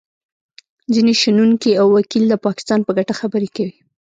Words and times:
ځینې 0.93 1.13
شنونکي 1.21 1.71
او 1.81 1.87
وکیل 1.95 2.23
د 2.29 2.33
پاکستان 2.45 2.79
په 2.83 2.91
ګټه 2.97 3.13
خبرې 3.21 3.49
کوي 3.55 3.75